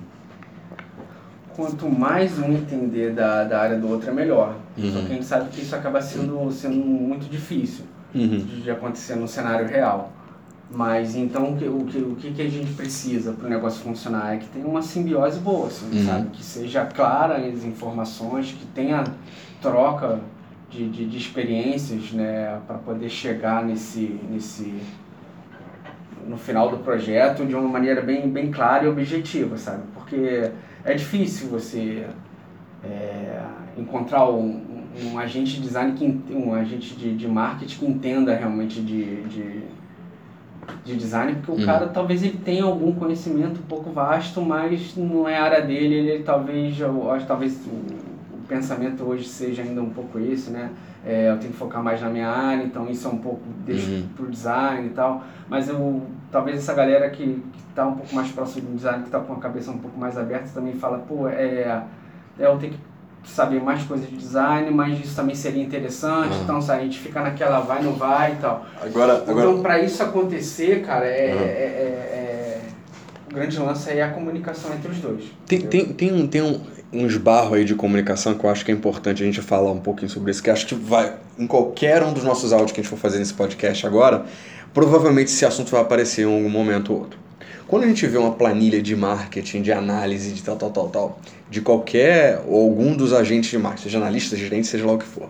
[1.56, 4.56] Quanto mais um entender da, da área do outro é melhor.
[4.78, 4.92] Uhum.
[4.92, 8.46] Só que a gente sabe que isso acaba sendo, sendo muito difícil Uhum.
[8.62, 10.12] de acontecer no cenário real.
[10.74, 14.36] Mas então o que, o que, o que a gente precisa para o negócio funcionar
[14.36, 16.06] é que tenha uma simbiose boa, assim, Uhum.
[16.06, 16.30] sabe?
[16.30, 19.04] Que seja clara as informações, que tenha
[19.62, 20.22] troca
[20.70, 22.58] de, de, de experiências, né?
[22.66, 24.82] Para poder chegar nesse, nesse
[26.28, 29.82] no final do projeto de uma maneira bem, bem clara e objetiva, sabe?
[29.94, 30.52] Porque
[30.86, 32.06] é difícil você
[32.84, 33.42] é,
[33.78, 34.62] encontrar um,
[35.04, 39.22] um, um agente de design, que, um agente de, de marketing que entenda realmente de,
[39.24, 39.64] de,
[40.84, 41.66] de design, porque o Uhum.
[41.66, 45.96] cara talvez ele tenha algum conhecimento um pouco vasto, mas não é a área dele,
[45.96, 47.70] ele, ele talvez, eu acho, talvez o,
[48.36, 50.70] o pensamento hoje seja ainda um pouco isso, né?
[51.06, 53.90] É, eu tenho que focar mais na minha área, então isso é um pouco deixo
[53.90, 54.04] Uhum.
[54.16, 55.24] pro design e tal.
[55.50, 59.10] Mas eu, talvez essa galera que, que tá um pouco mais próximo do design, que
[59.10, 61.82] tá com a cabeça um pouco mais aberta, também fala, pô, é,
[62.40, 62.80] é eu tenho que
[63.26, 66.36] saber mais coisas de design, mas isso também seria interessante.
[66.36, 66.44] Uhum.
[66.44, 68.66] Então, sabe, a gente fica naquela vai, não vai e tal.
[68.82, 71.40] Agora, Então, para isso acontecer, cara, é, Uhum.
[71.42, 72.62] é- é- é-
[73.30, 75.24] o grande lance aí é a comunicação entre os dois.
[75.46, 75.86] Tem, entendeu?
[75.86, 76.60] tem, tem, um, tem um,
[76.92, 79.80] um esbarro aí de comunicação que eu acho que é importante a gente falar um
[79.80, 82.84] pouquinho sobre isso, que acho que vai, em qualquer um dos nossos áudios que a
[82.84, 84.26] gente for fazer nesse podcast agora,
[84.74, 87.20] provavelmente esse assunto vai aparecer em algum momento ou outro.
[87.72, 91.20] Quando a gente vê uma planilha de marketing, de análise, de tal, tal, tal, tal,
[91.50, 95.06] de qualquer ou algum dos agentes de marketing, seja analista, gerente, seja lá o que
[95.06, 95.30] for,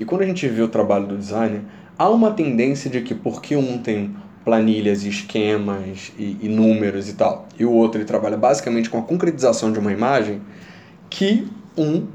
[0.00, 1.60] e quando a gente vê o trabalho do designer,
[1.98, 7.46] há uma tendência de que porque um tem planilhas, esquemas e, e números e tal,
[7.58, 10.40] e o outro ele trabalha basicamente com a concretização de uma imagem,
[11.10, 12.06] que um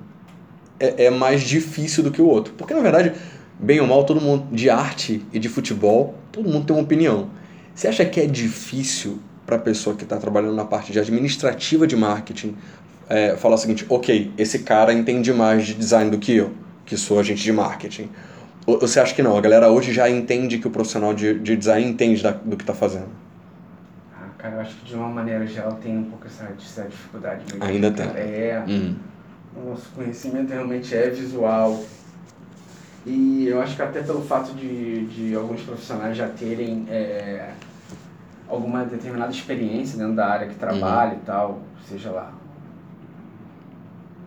[0.79, 2.51] é, é mais difícil do que o outro.
[2.57, 3.13] Porque na verdade,
[3.59, 7.29] bem ou mal, todo mundo de arte e de futebol, todo mundo tem uma opinião.
[7.75, 11.87] Você acha que é difícil para a pessoa que está trabalhando na parte de administrativa
[11.87, 12.55] de marketing
[13.09, 16.51] é, falar o seguinte: ok, esse cara entende mais de design do que eu,
[16.85, 18.09] que sou agente de marketing?
[18.65, 19.37] Ou você acha que não?
[19.37, 22.63] A galera hoje já entende que o profissional de, de design entende da- do que
[22.63, 23.07] está fazendo?
[24.13, 27.41] Ah, cara, eu acho que de uma maneira geral tem um pouco essa, essa dificuldade
[27.49, 27.63] mesmo.
[27.63, 28.05] Ainda tem.
[28.07, 28.95] É, Hum,
[29.55, 31.81] o nosso conhecimento realmente é visual.
[33.05, 37.51] E eu acho que até pelo fato de, de alguns profissionais já terem é,
[38.49, 42.31] alguma determinada experiência dentro da área que trabalha e tal, seja lá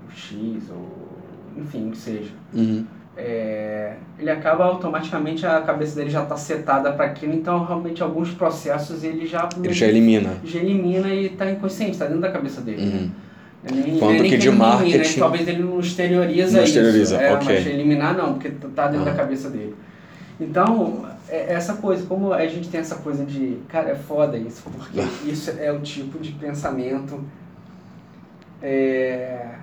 [0.08, 1.08] o X ou
[1.56, 2.30] enfim, o que seja.
[2.54, 2.84] uhum,
[3.16, 8.30] é, ele acaba automaticamente a cabeça dele já está setada para aquilo, então realmente alguns
[8.30, 10.34] processos ele já ele já elimina.
[10.44, 12.86] já elimina e está inconsciente, está dentro da cabeça dele.
[12.86, 12.92] né?
[13.02, 13.10] Uhum.
[13.62, 16.64] É nem- Quanto é nem que de ele elimina, marketing- Talvez ele não exterioriza Não
[16.64, 16.78] isso.
[16.78, 17.46] exterioriza, é, ok.
[17.56, 19.10] Mas eliminar não, porque tá dentro Ah.
[19.10, 19.74] da cabeça dele.
[20.40, 24.62] Então, é essa coisa, como a gente tem essa coisa de, cara, é foda isso,
[24.70, 27.24] porque isso é o tipo de pensamento
[28.62, 29.54] é,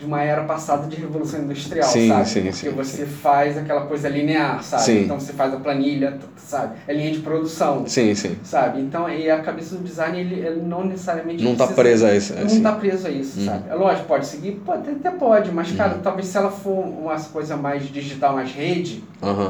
[0.00, 2.26] de uma era passada de revolução industrial, Sim, sabe?
[2.28, 4.82] sim, porque sim, você faz aquela coisa linear, sabe?
[4.82, 5.04] Sim.
[5.04, 6.76] Então você faz a planilha, sabe?
[6.88, 8.36] É linha de produção, Sim, sim.
[8.42, 8.80] sabe?
[8.80, 12.16] Então, e a cabeça do design, ele, ele não necessariamente Não tá precisa- presa a
[12.16, 12.34] isso.
[12.34, 12.62] não assim.
[12.62, 13.46] tá preso a isso, Uhum.
[13.46, 13.68] sabe?
[13.68, 16.00] É lógico, pode seguir, pode, até pode, mas, cara, Uhum.
[16.00, 19.04] talvez se ela for uma coisa mais digital, mais rede,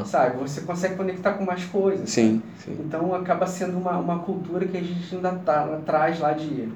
[0.04, 0.36] sabe?
[0.38, 2.10] Você consegue conectar com mais coisas.
[2.10, 2.76] Sim, sim.
[2.80, 6.68] Então acaba sendo uma, uma cultura que a gente ainda tá atrás lá de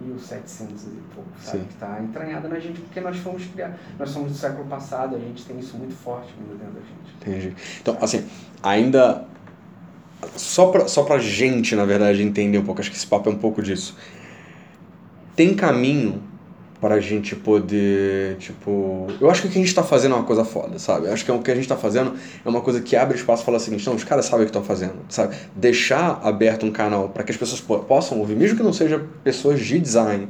[0.00, 1.58] 1700 e pouco, sabe?
[1.58, 1.64] Sim.
[1.66, 5.18] Que tá entranhada na gente, porque nós fomos criar, nós somos do século passado, a
[5.18, 7.16] gente tem isso muito forte ainda dentro da gente.
[7.20, 7.56] Entendi.
[7.80, 8.26] Então, assim,
[8.62, 9.26] ainda.
[10.34, 13.32] Só pra, só pra gente, na verdade, entender um pouco, acho que esse papo é
[13.32, 13.96] um pouco disso.
[15.36, 16.27] Tem caminho
[16.80, 19.08] para a gente poder, tipo...
[19.20, 21.06] Eu acho que o que a gente está fazendo é uma coisa foda, sabe?
[21.06, 22.14] Eu acho que o que a gente está fazendo
[22.44, 24.44] é uma coisa que abre espaço e fala o seguinte, não, os caras sabem o
[24.44, 25.34] que estão fazendo, sabe?
[25.56, 29.60] Deixar aberto um canal para que as pessoas possam ouvir, mesmo que não seja pessoas
[29.60, 30.28] de design,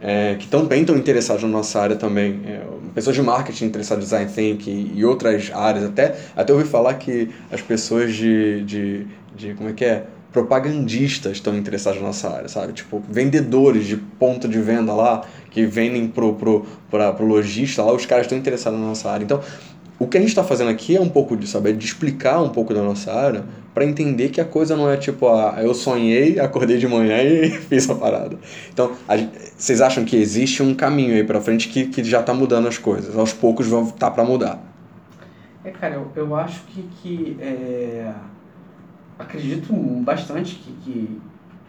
[0.00, 2.62] é, que também estão interessadas na nossa área também, é,
[2.94, 7.30] pessoas de marketing interessadas em design thinking e outras áreas, até, até ouvi falar que
[7.50, 10.04] as pessoas de, de, de como é que é?
[10.32, 12.72] Propagandistas estão interessados na nossa área, sabe?
[12.72, 17.92] Tipo, vendedores de ponto de venda lá, que vendem pro, pro, pra, pro lojista lá,
[17.92, 19.24] os caras estão interessados na nossa área.
[19.24, 19.40] Então,
[19.98, 22.48] o que a gente está fazendo aqui é um pouco de saber, de explicar um
[22.48, 26.40] pouco da nossa área, para entender que a coisa não é tipo, ah, eu sonhei,
[26.40, 28.36] acordei de manhã e fiz a parada.
[28.72, 29.16] Então, a,
[29.56, 32.78] vocês acham que existe um caminho aí para frente que, que já está mudando as
[32.78, 33.16] coisas?
[33.16, 34.60] Aos poucos vão estar tá para mudar.
[35.64, 38.12] É, cara, eu, eu acho que, que é
[39.18, 39.72] acredito
[40.02, 41.20] bastante que, que,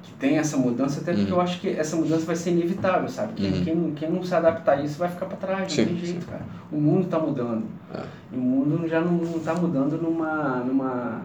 [0.03, 1.37] que tem essa mudança, até porque uhum.
[1.37, 3.33] eu acho que essa mudança vai ser inevitável, sabe?
[3.33, 3.63] Quem, uhum.
[3.63, 6.21] quem, quem não se adaptar a isso vai ficar para trás, não sim, tem jeito,
[6.21, 6.27] sim.
[6.29, 6.43] cara.
[6.71, 7.63] O mundo está mudando.
[7.93, 8.01] É.
[8.31, 11.21] E o mundo já não está mudando numa, numa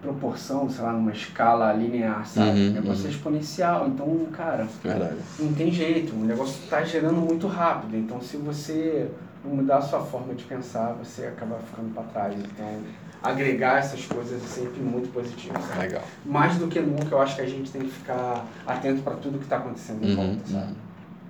[0.00, 2.50] proporção, sei lá, numa escala linear, sabe?
[2.50, 3.14] Uhum, o negócio é uhum.
[3.14, 5.16] exponencial, então, cara, Verdade.
[5.38, 6.14] não tem jeito.
[6.14, 9.08] O negócio está gerando muito rápido, então se você
[9.44, 12.34] mudar a sua forma de pensar, você acaba ficando para trás.
[12.34, 12.82] Então,
[13.22, 15.54] agregar essas coisas é sempre muito positivo.
[15.68, 15.80] Sabe?
[15.80, 16.02] Legal.
[16.24, 19.38] Mais do que nunca, eu acho que a gente tem que ficar atento para tudo
[19.38, 20.64] que está acontecendo em uhum, volta, sabe?
[20.64, 20.74] Uhum.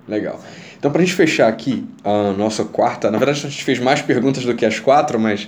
[0.07, 0.39] Legal.
[0.77, 4.01] Então, para a gente fechar aqui a nossa quarta, na verdade a gente fez mais
[4.01, 5.47] perguntas do que as quatro, mas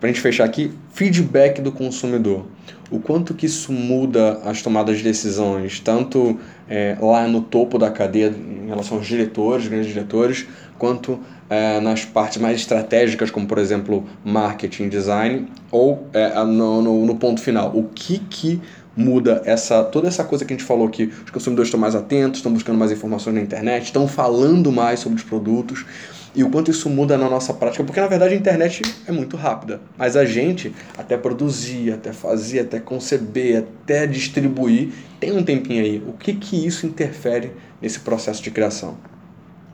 [0.00, 2.46] para a gente fechar aqui, feedback do consumidor.
[2.92, 7.90] O quanto que isso muda as tomadas de decisões, tanto é, lá no topo da
[7.90, 10.46] cadeia em relação aos diretores, grandes diretores,
[10.78, 17.06] quanto é, nas partes mais estratégicas, como por exemplo marketing, design, ou é, no, no,
[17.06, 17.72] no, ponto final.
[17.74, 18.60] O que que
[18.94, 22.40] muda essa toda essa coisa que a gente falou que os consumidores estão mais atentos,
[22.40, 25.86] estão buscando mais informações na internet, estão falando mais sobre os produtos
[26.34, 29.36] e o quanto isso muda na nossa prática, porque na verdade a internet é muito
[29.36, 35.82] rápida, mas a gente até produzir, até fazer, até conceber, até distribuir, tem um tempinho
[35.82, 36.02] aí.
[36.06, 38.96] O que que isso interfere nesse processo de criação?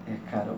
[0.07, 0.53] É, cara,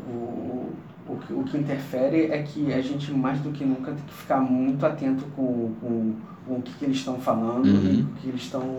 [1.11, 4.15] o que, o que interfere é que a gente, mais do que nunca, tem que
[4.15, 6.15] ficar muito atento com, com,
[6.47, 7.93] com o que, que eles estão falando uhum.
[7.93, 8.79] e o que eles estão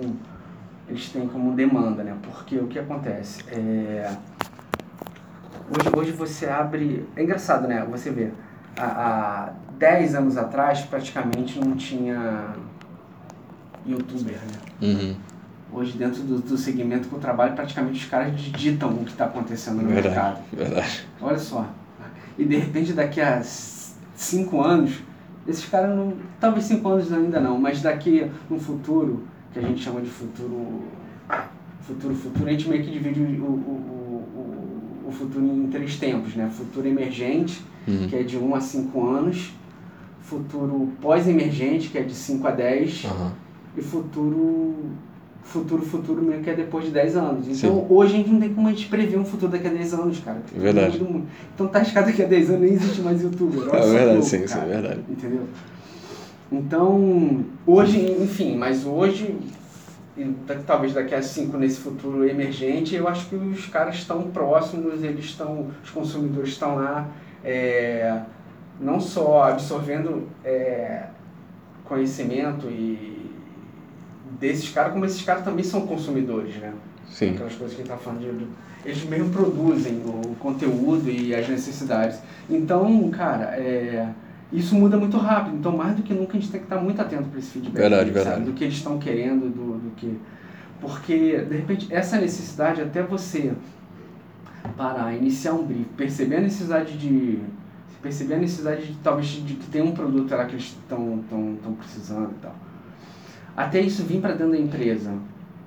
[0.88, 2.14] eles têm como demanda, né?
[2.22, 3.46] Porque o que acontece?
[3.50, 4.14] É...
[5.72, 7.08] Hoje, hoje você abre...
[7.16, 7.86] É engraçado, né?
[7.90, 8.32] Você vê,
[8.78, 12.54] há, há 10 anos atrás praticamente não tinha
[13.86, 14.60] youtuber, né?
[14.82, 15.16] Uhum.
[15.74, 19.26] Hoje, dentro do, do segmento que eu trabalho, praticamente os caras digitam o que está
[19.26, 20.42] acontecendo no verdade, mercado.
[20.52, 21.08] Verdade.
[21.22, 21.66] Olha só
[22.38, 23.42] e de repente daqui a
[24.16, 25.00] cinco anos,
[25.48, 26.14] esses caras não.
[26.40, 30.84] Talvez cinco anos ainda não, mas daqui no futuro, que a gente chama de futuro.
[31.82, 34.01] Futuro, futuro, a gente meio que divide o, o,
[35.12, 36.50] o, futuro em três tempos, né?
[36.52, 38.08] Futuro emergente, uhum.
[38.08, 39.54] que é de 1 um a 5 anos,
[40.22, 43.32] futuro pós-emergente, que é de 5 a 10, uhum.
[43.78, 44.76] e futuro
[45.44, 47.48] futuro, futuro mesmo, que é depois de 10 anos.
[47.48, 47.86] Então, Sim.
[47.90, 50.20] hoje a gente não tem como a gente prever um futuro daqui a 10 anos,
[50.20, 50.42] cara.
[50.56, 51.02] É verdade.
[51.54, 53.70] Então, tá escado daqui a 10 anos, nem existe mais youtuber.
[53.70, 55.00] Olha é verdade, louco, sim, sim, é verdade.
[55.10, 55.44] Entendeu?
[56.52, 59.36] Então, hoje, enfim, mas hoje,
[60.66, 65.26] talvez daqui a 5 nesse futuro emergente, eu acho que os caras estão próximos, eles
[65.26, 67.08] estão, os consumidores estão lá,
[67.44, 68.22] é,
[68.80, 71.06] não só absorvendo é,
[71.86, 73.32] conhecimento e
[74.40, 76.74] desses caras, como esses caras também são consumidores, né?
[77.10, 77.36] Sim.
[77.36, 78.48] Aquelas coisas que a gente tá falando de,
[78.84, 82.20] eles mesmo produzem o conteúdo e as necessidades.
[82.50, 84.08] Então, cara, é,
[84.52, 85.58] isso muda muito rápido.
[85.58, 87.82] Então, mais do que nunca, a gente tem que estar muito atento para esse feedback.
[87.82, 88.46] Verdade, verdade.
[88.46, 90.20] Do que eles estão querendo, do, do que...
[90.80, 93.54] Porque, de repente, essa necessidade, até você
[94.76, 97.40] parar, iniciar um brief, perceber a necessidade de...
[98.02, 101.24] Perceber a necessidade de, talvez, de que tem um produto lá que eles estão
[101.78, 102.56] precisando e tal
[103.56, 105.14] até isso vir para dentro da empresa.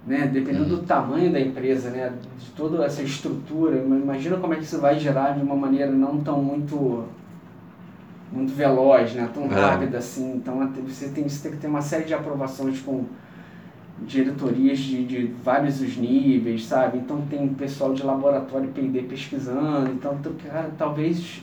[0.06, 0.26] Né?
[0.26, 0.84] Dependendo do uhum.
[0.84, 2.12] tamanho da empresa, né?
[2.38, 6.20] de toda essa estrutura, imagina como é que isso vai gerar de uma maneira não
[6.20, 7.04] tão muito
[8.34, 9.28] muito veloz, né?
[9.32, 9.54] tão é.
[9.54, 10.36] rápida assim.
[10.36, 13.04] Então você tem, você tem que ter uma série de aprovações com
[14.02, 16.98] diretorias de, de vários os níveis, sabe?
[16.98, 21.42] Então tem pessoal de laboratório P&D pesquisando, então cara, talvez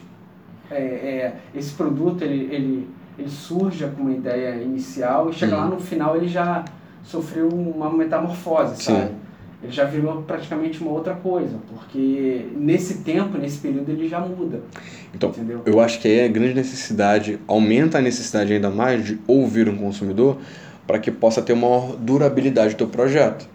[0.70, 5.60] é, é, esse produto ele, ele ele surge com uma ideia inicial e chega uhum.
[5.60, 6.64] lá no final ele já
[7.02, 8.94] sofreu uma metamorfose, Sim.
[8.94, 9.10] sabe?
[9.62, 14.60] Ele já virou praticamente uma outra coisa, porque nesse tempo, nesse período, ele já muda.
[15.14, 15.62] Então, entendeu?
[15.64, 19.76] eu acho que aí a grande necessidade, aumenta a necessidade ainda mais de ouvir um
[19.76, 20.38] consumidor
[20.86, 23.48] para que possa ter uma durabilidade do teu projeto.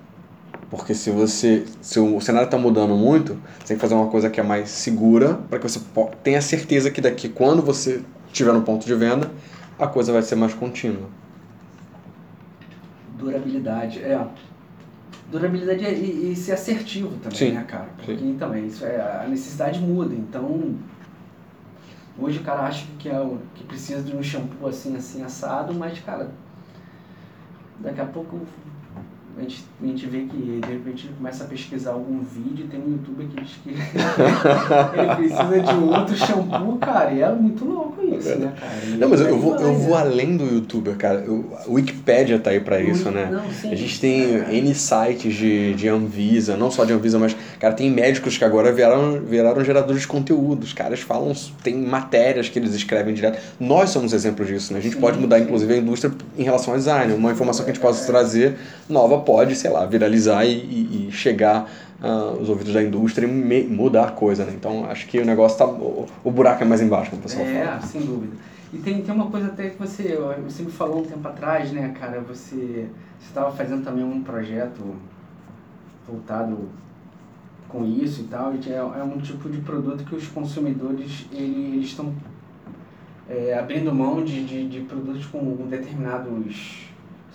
[0.69, 1.65] Porque se você.
[1.81, 4.69] Se o cenário está mudando muito, você tem que fazer uma coisa que é mais
[4.69, 5.79] segura para que você
[6.23, 9.31] tenha certeza que daqui quando você estiver no ponto de venda,
[9.79, 11.09] a coisa vai ser mais contínua.
[13.17, 14.19] Durabilidade, é.
[15.31, 17.51] Durabilidade e, e ser assertivo também, Sim.
[17.51, 17.89] né, cara?
[17.97, 18.37] Porque Sim.
[18.39, 20.15] também isso é, a necessidade muda.
[20.15, 20.75] Então,
[22.17, 25.99] hoje o cara acha que, é, que precisa de um shampoo assim, assim, assado, mas,
[25.99, 26.31] cara,
[27.79, 28.39] daqui a pouco
[29.37, 32.79] a gente, a gente vê que de repente começa a pesquisar algum vídeo e tem
[32.79, 33.69] um youtuber que diz que
[34.99, 38.73] ele precisa de outro shampoo, cara, e é muito louco isso, né, cara?
[38.83, 41.19] E não, mas eu vou, eu vou além do youtuber, cara.
[41.19, 43.29] Eu, a Wikipedia tá aí pra isso, né?
[43.31, 47.19] Não, sim, a gente tem é, N sites de, de Anvisa, não só de Anvisa,
[47.19, 50.63] mas, cara, tem médicos que agora viraram, viraram geradores de conteúdo.
[50.63, 53.39] Os caras falam, tem matérias que eles escrevem direto.
[53.59, 54.79] Nós somos exemplos disso, né?
[54.79, 55.43] A gente sim, pode mudar, sim.
[55.43, 57.13] inclusive, a indústria em relação ao design.
[57.13, 58.07] Uma informação que a gente possa é.
[58.07, 58.57] trazer
[58.89, 61.69] nova pode, sei lá, viralizar e, e, e chegar
[62.01, 64.53] uh, os ouvidos da indústria e me, mudar a coisa, né?
[64.55, 65.65] Então acho que o negócio tá.
[65.65, 67.75] O, o buraco é mais embaixo, como o pessoal é, fala.
[67.75, 68.37] É, sem dúvida.
[68.71, 71.93] E tem, tem uma coisa até que você, você me falou um tempo atrás, né,
[71.99, 72.21] cara?
[72.21, 72.87] Você
[73.21, 74.95] estava fazendo também um projeto
[76.07, 76.69] voltado
[77.67, 81.87] com isso e tal, e é, é um tipo de produto que os consumidores eles
[81.87, 82.13] estão
[83.29, 86.86] é, abrindo mão de, de, de produtos com determinados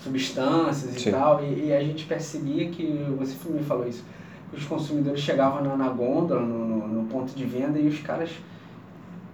[0.02, 1.08] substâncias Sim.
[1.08, 4.04] e tal, e, e, a gente percebia que, você me falou isso,
[4.50, 8.00] que os consumidores chegavam na, na gôndola, no, no, no, ponto de venda, e os
[8.00, 8.30] caras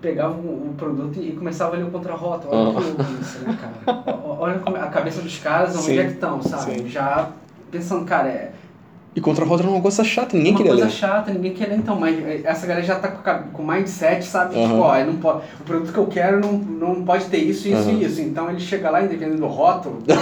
[0.00, 2.46] pegavam o produto e começavam a ler o contra-rota.
[2.48, 4.20] Olha que louco isso, né, cara?
[4.22, 5.98] Olha a cabeça dos caras, onde Sim.
[5.98, 6.78] é que estão, sabe?
[6.78, 6.88] Sim.
[6.88, 7.30] Já
[7.70, 8.47] pensando, cara, é
[9.18, 10.82] e contra-rota era uma coisa chata, ninguém queria ler.
[10.82, 11.78] Uma coisa chata, ninguém queria ler.
[11.80, 14.54] Então, mas essa galera já tá com, com mindset, sabe?
[14.54, 14.68] Uhum.
[14.68, 17.88] Tipo, ó, não pode, o produto que eu quero não, não pode ter isso, isso
[17.88, 17.98] uhum.
[17.98, 18.20] e isso.
[18.20, 20.14] Então ele chega lá, independente do rótulo, né,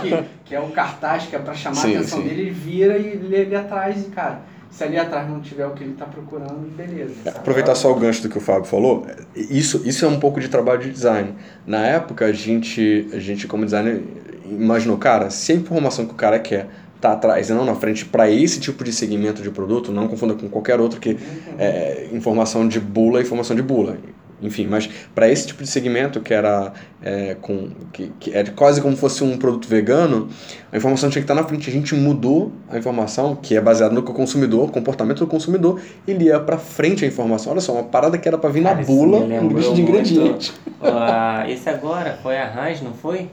[0.00, 2.28] que, que é o cartaz, que é pra chamar sim, a atenção sim.
[2.28, 4.40] dele, ele vira e lê ali atrás e, cara,
[4.70, 7.12] se ali atrás não tiver o que ele está procurando, beleza.
[7.24, 7.36] Sabe?
[7.36, 10.48] Aproveitar só o gancho do que o Fábio falou, isso, isso é um pouco de
[10.48, 11.34] trabalho de design.
[11.66, 14.02] Na época, a gente, a gente como designer,
[14.46, 16.68] imaginou, cara, se a informação que o cara quer
[17.02, 20.34] tá atrás e não na frente para esse tipo de segmento de produto, não confunda
[20.34, 21.18] com qualquer outro que
[21.58, 23.96] é informação de bula é informação de bula.
[24.42, 28.82] Enfim, mas para esse tipo de segmento que era é, com que, que é quase
[28.82, 30.28] como fosse um produto vegano,
[30.72, 31.70] a informação tinha que estar na frente.
[31.70, 36.40] A gente mudou a informação, que é baseada no consumidor, comportamento do consumidor, e lia
[36.40, 37.52] para frente a informação.
[37.52, 40.52] Olha só, uma parada que era para vir Cara, na bula, um lista de ingredientes.
[40.82, 43.30] Uh, esse agora foi a Hans, não foi?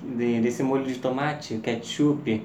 [0.00, 2.40] De, desse molho de tomate, ketchup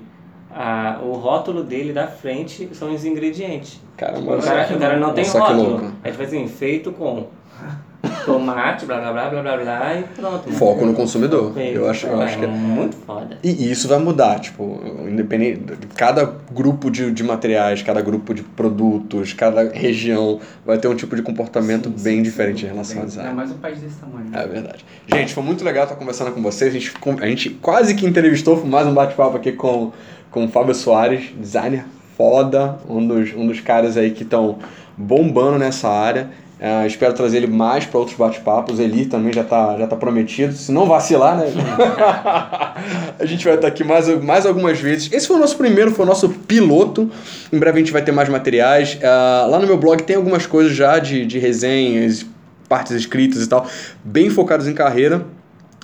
[0.53, 3.79] a, o rótulo dele da frente são os ingredientes.
[3.95, 5.91] Caramba, o cara, o cara não tem rótulo.
[6.03, 7.27] É tipo assim, feito com
[8.25, 10.51] tomate, blá blá blá blá blá blá e pronto.
[10.51, 11.57] Foco no consumidor.
[11.57, 13.37] Eu acho, eu acho que é muito foda.
[13.43, 15.61] E isso vai mudar, tipo, independente
[15.95, 21.15] cada grupo de, de materiais, cada grupo de produtos, cada região vai ter um tipo
[21.15, 23.29] de comportamento sim, bem sim, diferente sim, em relação bem, a design.
[23.29, 24.29] É mais um país desse tamanho.
[24.33, 24.85] É verdade.
[25.07, 26.75] Gente, foi muito legal estar conversando com vocês.
[26.75, 29.91] A gente, a gente quase que entrevistou mais um bate-papo aqui com
[30.31, 31.85] com o Fábio Soares, designer
[32.17, 34.57] foda, um dos, um dos caras aí que estão
[34.97, 36.29] bombando nessa área.
[36.59, 38.79] Uh, espero trazer ele mais para outros bate-papos.
[38.79, 40.53] Eli também já está já tá prometido.
[40.53, 41.45] Se não vacilar, né?
[43.19, 45.11] a gente vai estar aqui mais, mais algumas vezes.
[45.13, 47.11] Esse foi o nosso primeiro, foi o nosso piloto.
[47.53, 48.95] Em breve a gente vai ter mais materiais.
[48.95, 52.25] Uh, lá no meu blog tem algumas coisas já de, de resenhas,
[52.67, 53.67] partes escritas e tal,
[54.03, 55.25] bem focadas em carreira.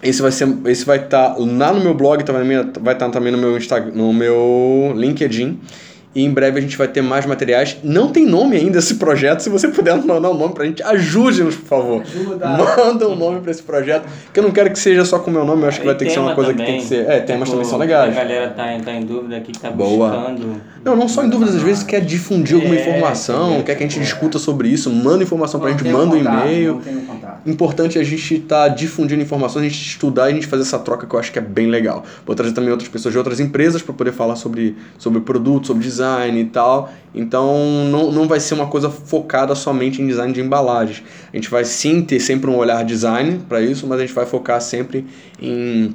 [0.03, 3.09] Esse vai ser, esse vai estar tá lá no meu blog, tá, vai estar tá
[3.09, 5.59] também no meu Instagram, no meu LinkedIn.
[6.15, 7.78] E em breve a gente vai ter mais materiais.
[7.84, 9.39] Não tem nome ainda esse projeto.
[9.39, 12.02] Se você puder mandar um nome pra gente, ajude-nos, por favor.
[12.02, 12.47] Ajuda.
[12.49, 14.08] Manda um nome pra esse projeto.
[14.32, 15.95] Que eu não quero que seja só com o meu nome, eu acho que vai
[15.95, 17.10] ter que ser uma coisa também, que tem que ser.
[17.10, 18.15] É, temas tipo, também são legais.
[18.15, 20.10] A galera tá, tá em dúvida aqui, que tá Boa.
[20.10, 20.62] buscando.
[20.86, 23.84] Não, não só em dúvidas, às vezes quer difundir alguma é, informação, é, quer que
[23.84, 24.04] a gente é.
[24.04, 26.82] discuta sobre isso, manda informação pra não gente, manda um e-mail.
[27.45, 30.78] Importante a gente estar tá difundindo informações, a gente estudar e a gente fazer essa
[30.78, 32.04] troca que eu acho que é bem legal.
[32.26, 35.84] Vou trazer também outras pessoas de outras empresas para poder falar sobre, sobre produto, sobre
[35.84, 36.91] design design e tal.
[37.15, 41.03] Então não, não vai ser uma coisa focada somente em design de embalagens.
[41.32, 44.25] A gente vai sim ter sempre um olhar design para isso, mas a gente vai
[44.25, 45.05] focar sempre
[45.41, 45.93] em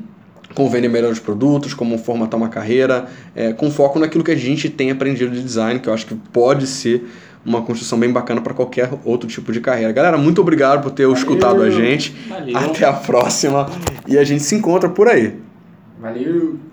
[0.54, 3.06] como vender melhor os produtos, como formatar uma carreira,
[3.36, 6.14] é, com foco naquilo que a gente tem aprendido de design, que eu acho que
[6.14, 7.06] pode ser
[7.44, 9.92] uma construção bem bacana para qualquer outro tipo de carreira.
[9.92, 11.16] Galera, muito obrigado por ter Valeu.
[11.16, 12.16] escutado a gente.
[12.28, 12.56] Valeu.
[12.56, 13.68] Até a próxima
[14.06, 15.34] e a gente se encontra por aí.
[16.00, 16.67] Valeu!